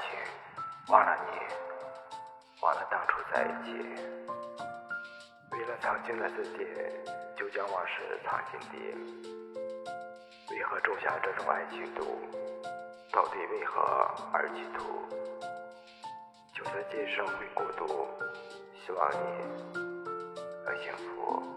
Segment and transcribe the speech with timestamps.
[0.00, 0.18] 情，
[0.88, 1.38] 忘了你，
[2.62, 3.72] 忘了当初在一起。
[5.52, 6.66] 为了曾经的自己，
[7.36, 8.76] 就将往事藏心底。
[10.50, 12.20] 为何种下这种爱情毒？
[13.12, 13.80] 到底为何
[14.32, 15.04] 而企图？
[16.54, 18.08] 就算今生会孤独，
[18.84, 19.16] 希望你
[20.64, 21.55] 能幸福。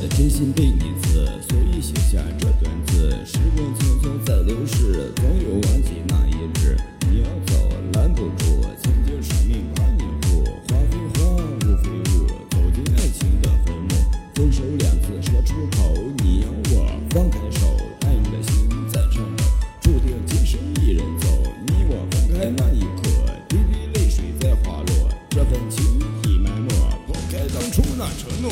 [0.00, 3.10] 的真心被你刺，所以写下这段字。
[3.26, 6.74] 时光匆匆在流逝，总有忘记那一日。
[7.10, 10.42] 你要走，拦不住，曾经生命把你护。
[10.68, 13.90] 花非花，雾非雾，走进爱情的坟墓。
[14.34, 15.94] 分手两字说出口，
[16.24, 17.66] 你要我放开手，
[18.00, 19.44] 爱你的心在颤抖，
[19.82, 21.28] 注定今生一人走。
[21.66, 23.10] 你我分开那一刻，
[23.50, 25.84] 滴滴泪水在滑落，这份情
[26.24, 26.70] 已埋没，
[27.06, 28.50] 抛开当初那承诺。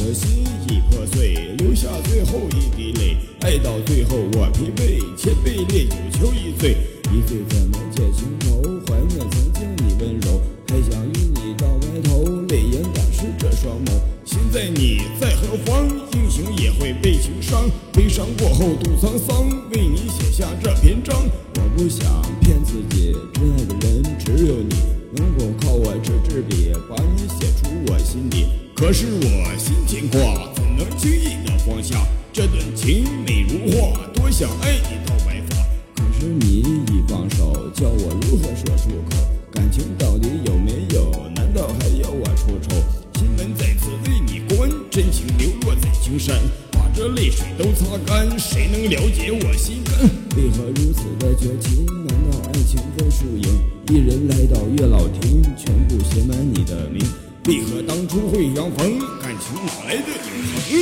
[0.00, 3.16] 爱你的心已破碎，留下最后一滴泪。
[3.40, 6.76] 爱到最后我疲惫，千杯烈酒求一醉。
[7.12, 8.62] 一醉怎能解情愁？
[8.86, 12.24] 怀念曾经你温柔，还想与你到白头。
[12.48, 13.90] 泪眼打湿这双眸，
[14.24, 15.86] 心在你在何方？
[16.12, 19.48] 英雄也会被情伤，悲伤过后度沧桑。
[19.72, 21.14] 为你写下这篇章，
[21.56, 24.74] 我不想骗自己，真爱的人只有你，
[25.16, 28.46] 能否靠我这支笔，把你写出我心底？
[28.80, 32.02] 可是我心牵挂，怎能轻易的放下？
[32.32, 35.56] 这段情美如画，多想爱你到白发。
[35.94, 39.18] 可是你一放手，叫我如何说出口？
[39.52, 41.12] 感情到底有没有？
[41.36, 42.74] 难道还要我出丑？
[43.18, 46.40] 心门再次为你关，真情流落在青山，
[46.72, 48.26] 把这泪水都擦干。
[48.38, 50.08] 谁能了解我心肝？
[50.38, 51.84] 为何如此的绝情？
[51.84, 53.60] 难道爱情分输赢？
[53.90, 57.04] 一人来到月老亭，全部写满你的名。
[57.46, 58.98] 为何当初会相逢？
[59.22, 60.30] 感情哪来的永
[60.68, 60.78] 恒？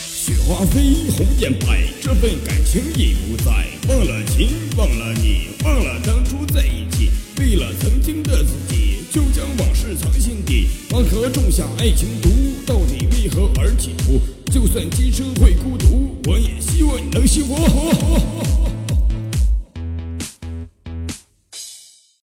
[0.00, 3.52] 雪花飞，红颜白，这份感情已不在。
[3.88, 4.48] 忘了情，
[4.78, 7.10] 忘了你，忘了当初在一起。
[7.38, 10.68] 为了曾经的自己，就将往事藏心底。
[10.92, 12.30] 为何种下爱情毒？
[12.64, 14.18] 到底为何而企图？
[14.50, 18.61] 就算今生会孤独，我也希望你能幸福。